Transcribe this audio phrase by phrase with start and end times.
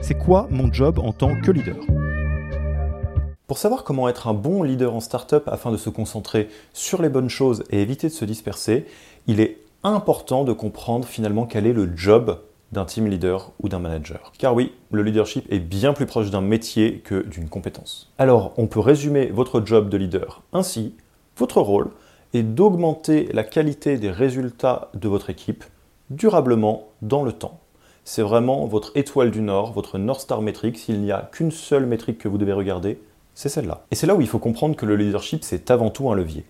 [0.00, 1.76] C'est quoi mon job en tant que leader
[3.46, 7.08] Pour savoir comment être un bon leader en startup afin de se concentrer sur les
[7.08, 8.86] bonnes choses et éviter de se disperser,
[9.26, 12.38] il est important de comprendre finalement quel est le job
[12.70, 14.32] d'un team leader ou d'un manager.
[14.38, 18.12] Car oui, le leadership est bien plus proche d'un métier que d'une compétence.
[18.18, 20.94] Alors, on peut résumer votre job de leader ainsi.
[21.36, 21.90] Votre rôle
[22.34, 25.64] est d'augmenter la qualité des résultats de votre équipe
[26.10, 27.58] durablement dans le temps.
[28.10, 30.78] C'est vraiment votre étoile du Nord, votre North Star métrique.
[30.78, 33.02] S'il n'y a qu'une seule métrique que vous devez regarder,
[33.34, 33.84] c'est celle-là.
[33.90, 36.46] Et c'est là où il faut comprendre que le leadership, c'est avant tout un levier.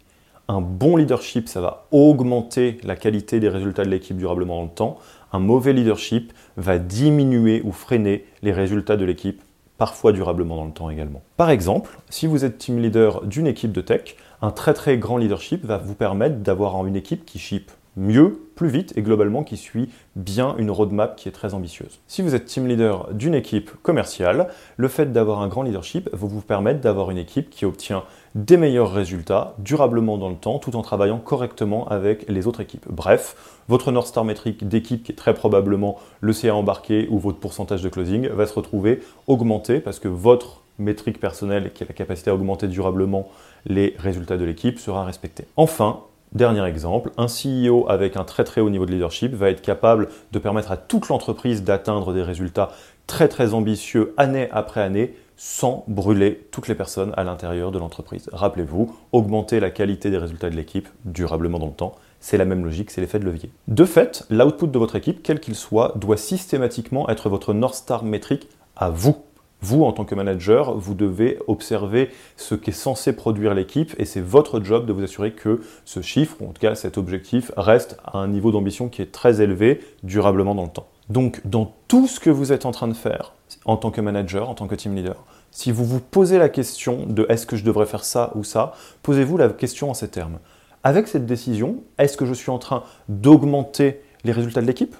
[0.46, 4.68] Un bon leadership, ça va augmenter la qualité des résultats de l'équipe durablement dans le
[4.68, 4.98] temps.
[5.32, 9.42] Un mauvais leadership va diminuer ou freiner les résultats de l'équipe,
[9.78, 11.22] parfois durablement dans le temps également.
[11.36, 15.16] Par exemple, si vous êtes team leader d'une équipe de tech, un très très grand
[15.16, 19.56] leadership va vous permettre d'avoir une équipe qui ship mieux, plus vite et globalement qui
[19.56, 22.00] suit bien une roadmap qui est très ambitieuse.
[22.06, 26.26] Si vous êtes team leader d'une équipe commerciale, le fait d'avoir un grand leadership va
[26.26, 30.76] vous permettre d'avoir une équipe qui obtient des meilleurs résultats durablement dans le temps tout
[30.76, 32.86] en travaillant correctement avec les autres équipes.
[32.88, 37.38] Bref, votre North Star métrique d'équipe qui est très probablement le CA embarqué ou votre
[37.38, 41.94] pourcentage de closing va se retrouver augmenté parce que votre métrique personnelle qui est la
[41.94, 43.28] capacité à augmenter durablement
[43.66, 45.44] les résultats de l'équipe sera respectée.
[45.56, 46.00] Enfin,
[46.32, 50.08] Dernier exemple, un CEO avec un très très haut niveau de leadership va être capable
[50.32, 52.70] de permettre à toute l'entreprise d'atteindre des résultats
[53.06, 58.28] très très ambitieux année après année sans brûler toutes les personnes à l'intérieur de l'entreprise.
[58.32, 62.64] Rappelez-vous, augmenter la qualité des résultats de l'équipe durablement dans le temps, c'est la même
[62.64, 63.50] logique, c'est l'effet de levier.
[63.68, 68.04] De fait, l'output de votre équipe, quel qu'il soit, doit systématiquement être votre North Star
[68.04, 69.16] métrique à vous.
[69.60, 74.20] Vous, en tant que manager, vous devez observer ce qu'est censé produire l'équipe et c'est
[74.20, 77.98] votre job de vous assurer que ce chiffre, ou en tout cas cet objectif, reste
[78.04, 80.86] à un niveau d'ambition qui est très élevé durablement dans le temps.
[81.08, 83.34] Donc, dans tout ce que vous êtes en train de faire,
[83.64, 87.06] en tant que manager, en tant que team leader, si vous vous posez la question
[87.06, 90.38] de est-ce que je devrais faire ça ou ça, posez-vous la question en ces termes.
[90.84, 94.94] Avec cette décision, est-ce que je suis en train d'augmenter les résultats de l'équipe?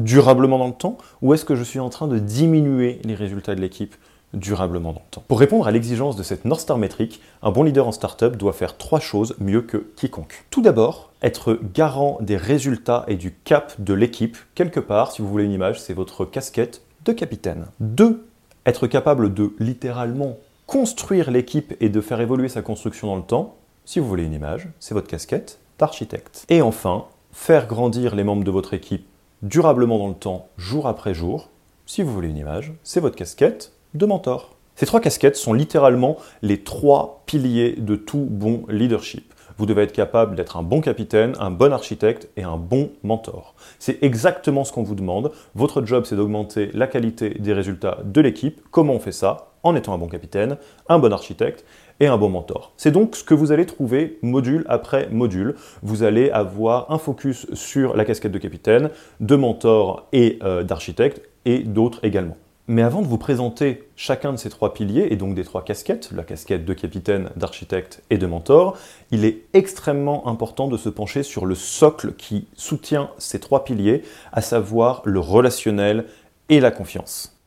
[0.00, 3.54] Durablement dans le temps ou est-ce que je suis en train de diminuer les résultats
[3.54, 3.94] de l'équipe
[4.32, 5.24] durablement dans le temps?
[5.28, 8.52] Pour répondre à l'exigence de cette North Star métrique, un bon leader en startup doit
[8.52, 10.44] faire trois choses mieux que quiconque.
[10.50, 14.36] Tout d'abord, être garant des résultats et du cap de l'équipe.
[14.54, 17.66] Quelque part, si vous voulez une image, c'est votre casquette de capitaine.
[17.80, 18.26] Deux,
[18.66, 23.56] être capable de littéralement construire l'équipe et de faire évoluer sa construction dans le temps.
[23.84, 26.46] Si vous voulez une image, c'est votre casquette d'architecte.
[26.48, 29.06] Et enfin, faire grandir les membres de votre équipe
[29.44, 31.50] durablement dans le temps, jour après jour.
[31.84, 34.56] Si vous voulez une image, c'est votre casquette de mentor.
[34.74, 39.34] Ces trois casquettes sont littéralement les trois piliers de tout bon leadership.
[39.58, 43.54] Vous devez être capable d'être un bon capitaine, un bon architecte et un bon mentor.
[43.78, 45.30] C'est exactement ce qu'on vous demande.
[45.54, 48.62] Votre job, c'est d'augmenter la qualité des résultats de l'équipe.
[48.70, 49.52] Comment on fait ça?
[49.62, 50.56] En étant un bon capitaine,
[50.88, 51.64] un bon architecte
[52.00, 52.72] et un bon mentor.
[52.76, 55.54] C'est donc ce que vous allez trouver module après module.
[55.82, 58.90] Vous allez avoir un focus sur la casquette de capitaine,
[59.20, 62.36] de mentor et euh, d'architecte et d'autres également.
[62.66, 66.10] Mais avant de vous présenter chacun de ces trois piliers, et donc des trois casquettes,
[66.12, 68.78] la casquette de capitaine, d'architecte et de mentor,
[69.10, 74.02] il est extrêmement important de se pencher sur le socle qui soutient ces trois piliers,
[74.32, 76.06] à savoir le relationnel
[76.48, 77.38] et la confiance.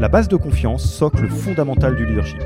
[0.00, 2.42] La base de confiance, socle fondamental du leadership.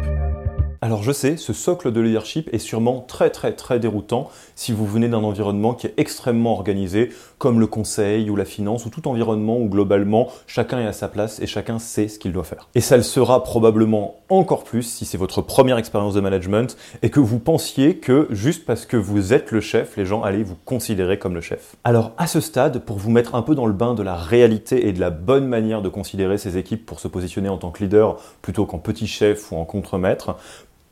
[0.82, 4.86] Alors je sais, ce socle de leadership est sûrement très très très déroutant si vous
[4.86, 9.08] venez d'un environnement qui est extrêmement organisé, comme le conseil ou la finance, ou tout
[9.08, 12.68] environnement où globalement chacun est à sa place et chacun sait ce qu'il doit faire.
[12.74, 17.10] Et ça le sera probablement encore plus si c'est votre première expérience de management et
[17.10, 20.56] que vous pensiez que juste parce que vous êtes le chef, les gens allaient vous
[20.64, 21.76] considérer comme le chef.
[21.84, 24.88] Alors à ce stade, pour vous mettre un peu dans le bain de la réalité
[24.88, 27.82] et de la bonne manière de considérer ces équipes pour se positionner en tant que
[27.84, 30.36] leader plutôt qu'en petit chef ou en contremaître,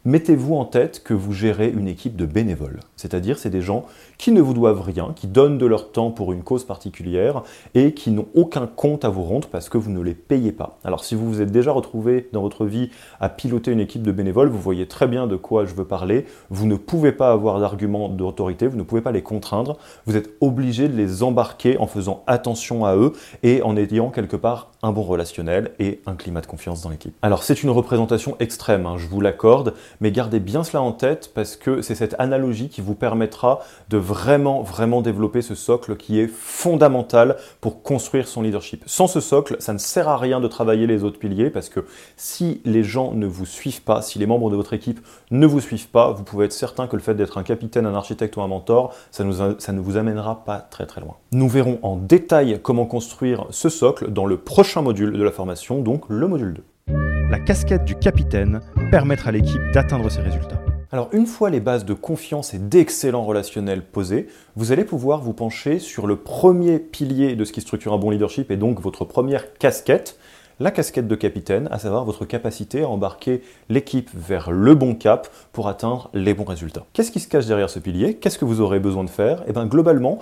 [0.07, 3.85] Mettez-vous en tête que vous gérez une équipe de bénévoles, c'est-à-dire c'est des gens
[4.17, 7.43] qui ne vous doivent rien, qui donnent de leur temps pour une cause particulière
[7.75, 10.79] et qui n'ont aucun compte à vous rendre parce que vous ne les payez pas.
[10.85, 12.89] Alors si vous vous êtes déjà retrouvé dans votre vie
[13.21, 16.25] à piloter une équipe de bénévoles, vous voyez très bien de quoi je veux parler.
[16.49, 19.77] Vous ne pouvez pas avoir d'arguments d'autorité, vous ne pouvez pas les contraindre,
[20.07, 23.13] vous êtes obligé de les embarquer en faisant attention à eux
[23.43, 27.15] et en ayant quelque part un bon relationnel et un climat de confiance dans l'équipe.
[27.21, 31.33] Alors c'est une représentation extrême, hein, je vous l'accorde, mais gardez bien cela en tête
[31.35, 33.59] parce que c'est cette analogie qui vous vous permettra
[33.91, 38.85] de vraiment, vraiment développer ce socle qui est fondamental pour construire son leadership.
[38.87, 41.85] Sans ce socle, ça ne sert à rien de travailler les autres piliers parce que
[42.17, 45.01] si les gens ne vous suivent pas, si les membres de votre équipe
[45.33, 47.95] ne vous suivent pas, vous pouvez être certain que le fait d'être un capitaine, un
[47.95, 51.17] architecte ou un mentor, ça, ne vous amènera pas très très loin.
[51.33, 55.81] Nous verrons en détail comment construire ce socle dans le prochain module de la formation,
[55.81, 56.55] donc le module
[56.87, 56.95] 2.
[57.31, 58.61] La casquette du capitaine
[58.93, 60.64] permettra à l'équipe d'atteindre ses résultats.
[60.95, 65.33] Alors une fois les bases de confiance et d'excellents relationnels posées, vous allez pouvoir vous
[65.33, 69.05] pencher sur le premier pilier de ce qui structure un bon leadership et donc votre
[69.05, 70.21] première casquette,
[70.61, 75.27] la casquette de capitaine, à savoir votre capacité à embarquer l'équipe vers le bon cap
[75.53, 76.87] pour atteindre les bons résultats.
[76.93, 78.15] Qu'est-ce qui se cache derrière ce pilier?
[78.15, 79.43] Qu'est-ce que vous aurez besoin de faire?
[79.49, 80.21] Eh bien globalement,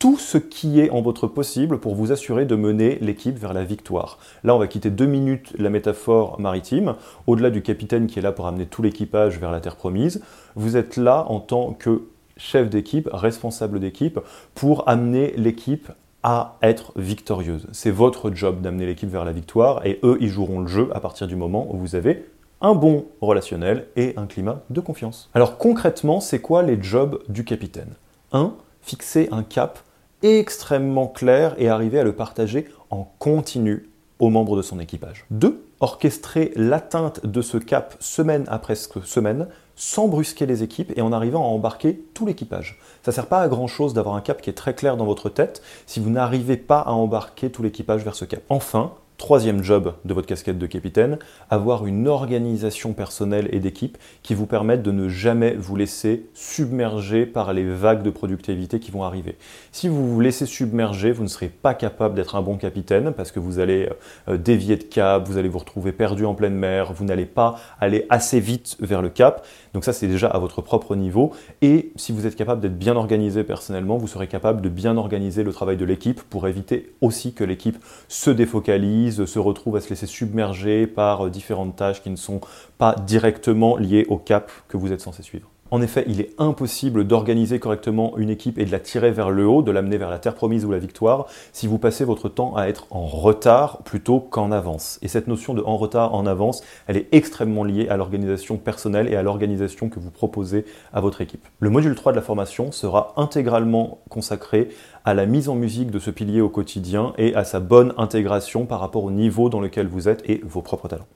[0.00, 3.64] tout ce qui est en votre possible pour vous assurer de mener l'équipe vers la
[3.64, 4.18] victoire.
[4.44, 6.94] Là, on va quitter deux minutes la métaphore maritime.
[7.26, 10.22] Au-delà du capitaine qui est là pour amener tout l'équipage vers la terre promise,
[10.56, 12.04] vous êtes là en tant que
[12.38, 14.18] chef d'équipe, responsable d'équipe,
[14.54, 15.92] pour amener l'équipe
[16.22, 17.66] à être victorieuse.
[17.72, 21.00] C'est votre job d'amener l'équipe vers la victoire et eux, ils joueront le jeu à
[21.00, 22.24] partir du moment où vous avez
[22.62, 25.28] un bon relationnel et un climat de confiance.
[25.34, 27.92] Alors concrètement, c'est quoi les jobs du capitaine?
[28.32, 28.54] 1.
[28.80, 29.80] Fixer un cap
[30.22, 33.88] extrêmement clair et arriver à le partager en continu
[34.18, 35.24] aux membres de son équipage.
[35.30, 35.64] 2.
[35.80, 41.42] Orchestrer l'atteinte de ce cap semaine après semaine sans brusquer les équipes et en arrivant
[41.42, 42.78] à embarquer tout l'équipage.
[43.02, 45.06] Ça ne sert pas à grand chose d'avoir un cap qui est très clair dans
[45.06, 48.42] votre tête si vous n'arrivez pas à embarquer tout l'équipage vers ce cap.
[48.50, 51.18] Enfin, Troisième job de votre casquette de capitaine,
[51.50, 57.26] avoir une organisation personnelle et d'équipe qui vous permette de ne jamais vous laisser submerger
[57.26, 59.36] par les vagues de productivité qui vont arriver.
[59.72, 63.30] Si vous vous laissez submerger, vous ne serez pas capable d'être un bon capitaine parce
[63.30, 63.90] que vous allez
[64.28, 67.56] euh, dévier de cap, vous allez vous retrouver perdu en pleine mer, vous n'allez pas
[67.78, 69.44] aller assez vite vers le cap.
[69.74, 71.32] Donc ça, c'est déjà à votre propre niveau.
[71.60, 75.44] Et si vous êtes capable d'être bien organisé personnellement, vous serez capable de bien organiser
[75.44, 77.76] le travail de l'équipe pour éviter aussi que l'équipe
[78.08, 82.40] se défocalise, se retrouve à se laisser submerger par euh, différentes tâches qui ne sont
[82.78, 85.48] pas directement liées au cap que vous êtes censé suivre.
[85.72, 89.46] En effet, il est impossible d'organiser correctement une équipe et de la tirer vers le
[89.46, 92.56] haut, de l'amener vers la terre promise ou la victoire, si vous passez votre temps
[92.56, 94.98] à être en retard plutôt qu'en avance.
[95.02, 99.06] Et cette notion de en retard, en avance, elle est extrêmement liée à l'organisation personnelle
[99.12, 101.46] et à l'organisation que vous proposez à votre équipe.
[101.60, 104.70] Le module 3 de la formation sera intégralement consacré
[105.04, 108.66] à la mise en musique de ce pilier au quotidien et à sa bonne intégration
[108.66, 111.06] par rapport au niveau dans lequel vous êtes et vos propres talents.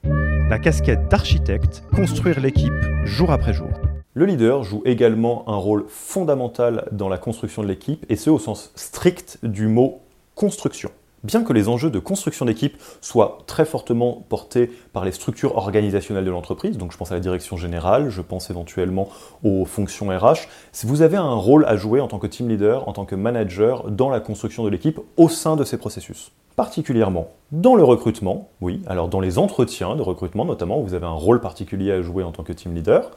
[0.49, 2.73] La casquette d'architecte, construire l'équipe
[3.03, 3.69] jour après jour.
[4.17, 8.39] Le leader joue également un rôle fondamental dans la construction de l'équipe, et ce au
[8.39, 9.99] sens strict du mot
[10.35, 10.89] construction.
[11.25, 16.23] Bien que les enjeux de construction d'équipe soient très fortement portés par les structures organisationnelles
[16.23, 19.09] de l'entreprise, donc je pense à la direction générale, je pense éventuellement
[19.43, 20.47] aux fonctions RH,
[20.85, 23.91] vous avez un rôle à jouer en tant que team leader, en tant que manager
[23.91, 26.31] dans la construction de l'équipe au sein de ces processus.
[26.55, 31.09] Particulièrement dans le recrutement, oui, alors dans les entretiens de recrutement notamment, vous avez un
[31.09, 33.11] rôle particulier à jouer en tant que team leader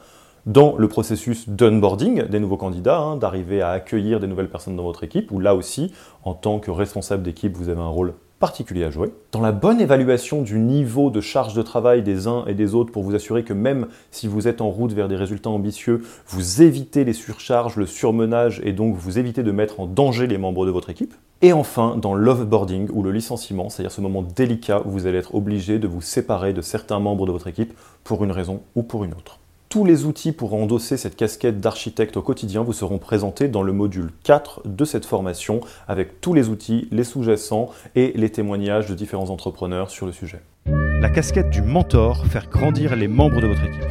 [0.49, 4.83] dans le processus d'onboarding des nouveaux candidats, hein, d'arriver à accueillir des nouvelles personnes dans
[4.83, 5.93] votre équipe, où là aussi,
[6.23, 9.13] en tant que responsable d'équipe, vous avez un rôle particulier à jouer.
[9.31, 12.91] Dans la bonne évaluation du niveau de charge de travail des uns et des autres
[12.91, 16.63] pour vous assurer que même si vous êtes en route vers des résultats ambitieux, vous
[16.63, 20.65] évitez les surcharges, le surmenage et donc vous évitez de mettre en danger les membres
[20.65, 21.13] de votre équipe.
[21.43, 25.35] Et enfin, dans l'offboarding ou le licenciement, c'est-à-dire ce moment délicat où vous allez être
[25.35, 27.73] obligé de vous séparer de certains membres de votre équipe
[28.03, 29.37] pour une raison ou pour une autre.
[29.69, 33.71] Tous les outils pour endosser cette casquette d'architecte au quotidien vous seront présentés dans le
[33.71, 38.95] module 4 de cette formation avec tous les outils, les sous-jacents et les témoignages de
[38.95, 40.41] différents entrepreneurs sur le sujet.
[40.65, 43.85] La casquette du mentor, faire grandir les membres de votre équipe.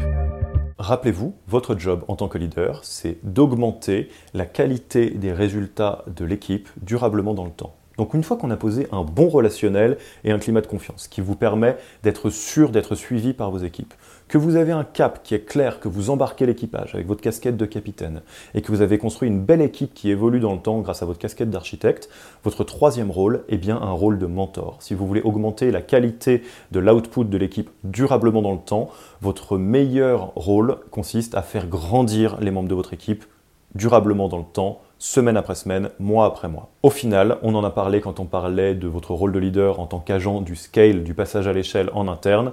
[0.79, 6.69] Rappelez-vous, votre job en tant que leader, c'est d'augmenter la qualité des résultats de l'équipe
[6.83, 7.77] durablement dans le temps.
[7.99, 11.21] Donc une fois qu'on a posé un bon relationnel et un climat de confiance qui
[11.21, 13.93] vous permet d'être sûr d'être suivi par vos équipes,
[14.29, 17.57] que vous avez un cap qui est clair, que vous embarquez l'équipage avec votre casquette
[17.57, 18.23] de capitaine
[18.55, 21.07] et que vous avez construit une belle équipe qui évolue dans le temps grâce à
[21.07, 22.09] votre casquette d'architecte,
[22.45, 24.77] votre troisième rôle est bien un rôle de mentor.
[24.81, 28.91] Si vous voulez augmenter la qualité de l'output de l'équipe durablement dans le temps,
[29.23, 33.25] votre meilleur rôle consiste à faire grandir les membres de votre équipe
[33.75, 36.71] durablement dans le temps semaine après semaine, mois après mois.
[36.83, 39.87] Au final, on en a parlé quand on parlait de votre rôle de leader en
[39.87, 42.53] tant qu'agent du scale, du passage à l'échelle en interne.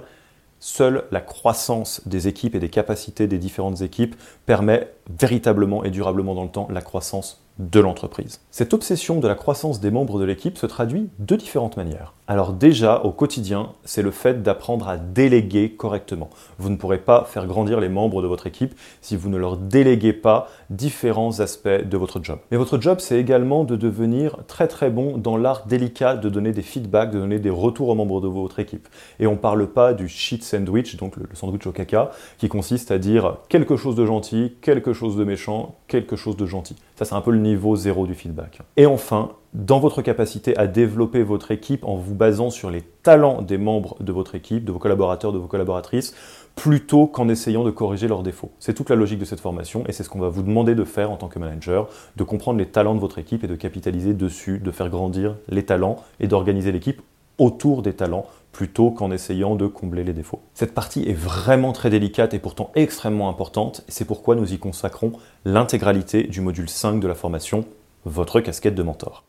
[0.68, 6.34] Seule la croissance des équipes et des capacités des différentes équipes permet véritablement et durablement
[6.34, 8.40] dans le temps la croissance de l'entreprise.
[8.50, 12.12] Cette obsession de la croissance des membres de l'équipe se traduit de différentes manières.
[12.28, 16.28] alors déjà, au quotidien, c'est le fait d'apprendre à déléguer correctement.
[16.58, 19.56] Vous ne pourrez pas faire grandir les membres de votre équipe si vous ne leur
[19.56, 22.38] déléguez pas différents aspects de votre job.
[22.50, 26.52] Mais votre job, c'est également de devenir très très bon dans l'art délicat de donner
[26.52, 28.88] des feedbacks, de donner des retours aux membres de votre équipe.
[29.20, 32.90] Et on ne parle pas du shit sandwich, donc le sandwich au caca, qui consiste
[32.90, 36.76] à dire quelque chose de gentil, quelque chose de méchant, quelque chose de gentil.
[36.96, 38.60] Ça, c'est un peu le niveau zéro du feedback.
[38.76, 43.40] Et enfin, dans votre capacité à développer votre équipe en vous basant sur les talents
[43.40, 46.14] des membres de votre équipe, de vos collaborateurs, de vos collaboratrices,
[46.56, 48.50] plutôt qu'en essayant de corriger leurs défauts.
[48.58, 50.84] C'est toute la logique de cette formation et c'est ce qu'on va vous demander de
[50.84, 54.14] faire en tant que manager, de comprendre les talents de votre équipe et de capitaliser
[54.14, 57.00] dessus, de faire grandir les talents et d'organiser l'équipe
[57.38, 60.40] autour des talents plutôt qu'en essayant de combler les défauts.
[60.54, 64.58] Cette partie est vraiment très délicate et pourtant extrêmement importante, et c'est pourquoi nous y
[64.58, 65.12] consacrons
[65.44, 67.66] l'intégralité du module 5 de la formation,
[68.06, 69.24] votre casquette de mentor.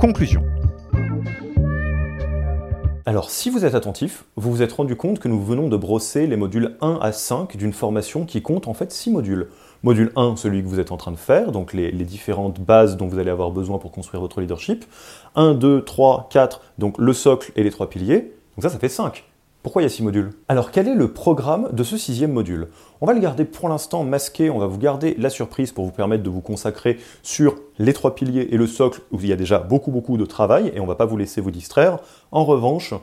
[0.00, 0.42] Conclusion.
[3.04, 6.26] Alors, si vous êtes attentif, vous vous êtes rendu compte que nous venons de brosser
[6.26, 9.46] les modules 1 à 5 d'une formation qui compte en fait 6 modules.
[9.82, 13.06] Module 1, celui que vous êtes en train de faire, donc les, différentes bases dont
[13.06, 14.84] vous allez avoir besoin pour construire votre leadership.
[15.34, 18.32] 1, 2, 3, 4, donc le socle et les trois piliers.
[18.56, 19.24] Donc ça, ça fait 5.
[19.62, 20.30] Pourquoi il y a 6 modules?
[20.46, 22.68] Alors quel est le programme de ce sixième module?
[23.00, 25.90] On va le garder pour l'instant masqué, on va vous garder la surprise pour vous
[25.90, 29.36] permettre de vous consacrer sur les trois piliers et le socle où il y a
[29.36, 31.98] déjà beaucoup beaucoup de travail et on ne va pas vous laisser vous distraire.
[32.30, 32.94] En revanche,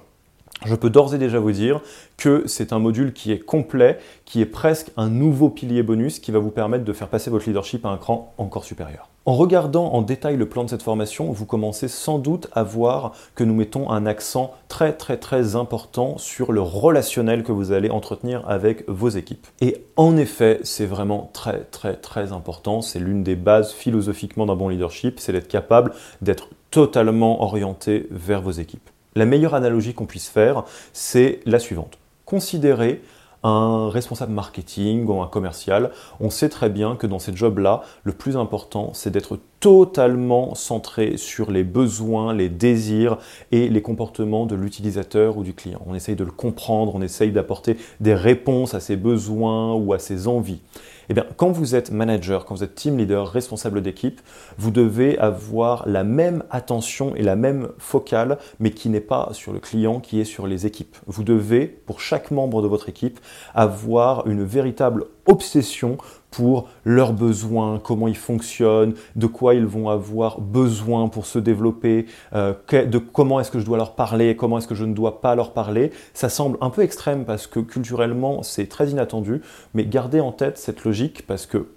[0.65, 1.81] je peux d'ores et déjà vous dire
[2.17, 6.31] que c'est un module qui est complet, qui est presque un nouveau pilier bonus qui
[6.31, 9.10] va vous permettre de faire passer votre leadership à un cran encore supérieur.
[9.25, 13.13] En regardant en détail le plan de cette formation, vous commencez sans doute à voir
[13.36, 17.89] que nous mettons un accent très très très important sur le relationnel que vous allez
[17.89, 19.48] entretenir avec vos équipes.
[19.62, 24.55] Et en effet, c'est vraiment très très très important, c'est l'une des bases philosophiquement d'un
[24.55, 28.89] bon leadership, c'est d'être capable d'être totalement orienté vers vos équipes.
[29.15, 32.00] La meilleure analogie qu'on puisse faire, c'est la suivante.
[32.25, 33.01] Considérez
[33.43, 35.91] un responsable marketing ou un commercial,
[36.22, 41.17] on sait très bien que dans ces jobs-là, le plus important, c'est d'être totalement centré
[41.17, 43.17] sur les besoins, les désirs
[43.51, 45.82] et les comportements de l'utilisateur ou du client.
[45.86, 50.00] On essaye de le comprendre, on essaye d'apporter des réponses à ses besoins ou à
[50.00, 50.62] ses envies.
[51.10, 54.22] Eh bien, quand vous êtes manager, quand vous êtes team leader, responsable d'équipe,
[54.57, 59.53] vous devez avoir la même attention et la même focale, mais qui n'est pas sur
[59.53, 60.95] le client, qui est sur les équipes.
[61.07, 63.19] Vous devez, pour chaque membre de votre équipe,
[63.53, 65.97] avoir une véritable obsession
[66.31, 72.07] pour leurs besoins, comment ils fonctionnent, de quoi ils vont avoir besoin pour se développer,
[72.33, 75.21] euh, de comment est-ce que je dois leur parler, comment est-ce que je ne dois
[75.21, 75.91] pas leur parler.
[76.13, 79.41] Ça semble un peu extrême parce que culturellement c'est très inattendu,
[79.73, 81.67] mais gardez en tête cette logique parce que,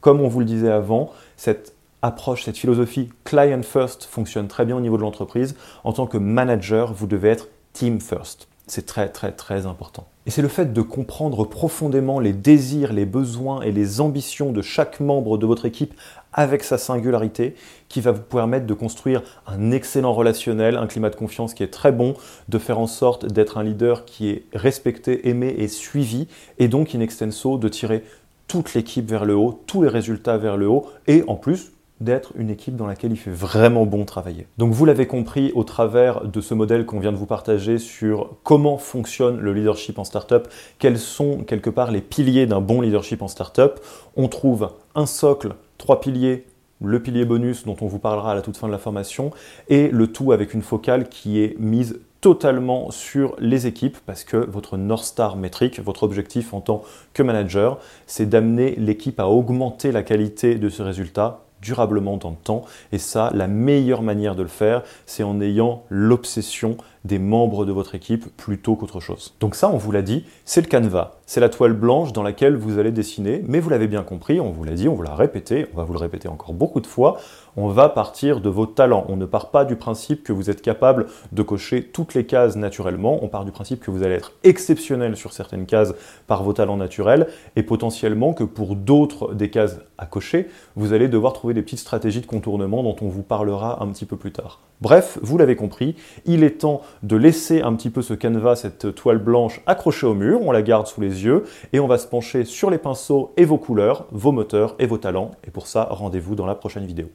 [0.00, 4.76] comme on vous le disait avant, cette approche, cette philosophie client first fonctionne très bien
[4.76, 5.56] au niveau de l'entreprise.
[5.84, 8.48] En tant que manager, vous devez être team first.
[8.66, 10.06] C'est très très très important.
[10.26, 14.60] Et c'est le fait de comprendre profondément les désirs, les besoins et les ambitions de
[14.60, 15.94] chaque membre de votre équipe
[16.32, 17.54] avec sa singularité
[17.88, 21.72] qui va vous permettre de construire un excellent relationnel, un climat de confiance qui est
[21.72, 22.14] très bon,
[22.48, 26.26] de faire en sorte d'être un leader qui est respecté, aimé et suivi,
[26.58, 28.02] et donc in extenso de tirer
[28.48, 32.32] toute l'équipe vers le haut, tous les résultats vers le haut, et en plus d'être
[32.36, 34.46] une équipe dans laquelle il fait vraiment bon travailler.
[34.58, 38.36] Donc vous l'avez compris au travers de ce modèle qu'on vient de vous partager sur
[38.42, 40.48] comment fonctionne le leadership en startup,
[40.78, 43.80] quels sont quelque part les piliers d'un bon leadership en startup.
[44.16, 46.44] On trouve un socle, trois piliers,
[46.82, 49.30] le pilier bonus dont on vous parlera à la toute fin de la formation,
[49.68, 54.36] et le tout avec une focale qui est mise totalement sur les équipes parce que
[54.36, 56.82] votre North Star métrique, votre objectif en tant
[57.14, 62.36] que manager, c'est d'amener l'équipe à augmenter la qualité de ce résultat durablement dans le
[62.36, 62.64] temps.
[62.92, 67.72] Et ça, la meilleure manière de le faire, c'est en ayant l'obsession des membres de
[67.72, 69.34] votre équipe plutôt qu'autre chose.
[69.40, 72.56] Donc ça, on vous l'a dit, c'est le canevas, c'est la toile blanche dans laquelle
[72.56, 75.14] vous allez dessiner, mais vous l'avez bien compris, on vous l'a dit, on vous l'a
[75.14, 77.18] répété, on va vous le répéter encore beaucoup de fois,
[77.56, 79.06] on va partir de vos talents.
[79.08, 82.56] On ne part pas du principe que vous êtes capable de cocher toutes les cases
[82.56, 85.94] naturellement, on part du principe que vous allez être exceptionnel sur certaines cases
[86.26, 91.08] par vos talents naturels, et potentiellement que pour d'autres des cases à cocher, vous allez
[91.08, 94.32] devoir trouver des petites stratégies de contournement dont on vous parlera un petit peu plus
[94.32, 94.60] tard.
[94.82, 98.94] Bref, vous l'avez compris, il est temps de laisser un petit peu ce canevas, cette
[98.94, 102.06] toile blanche accrochée au mur, on la garde sous les yeux et on va se
[102.06, 105.30] pencher sur les pinceaux et vos couleurs, vos moteurs et vos talents.
[105.46, 107.08] Et pour ça, rendez-vous dans la prochaine vidéo.